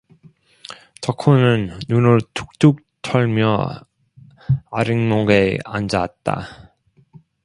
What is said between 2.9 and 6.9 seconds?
털며 아랫목에 앉았다.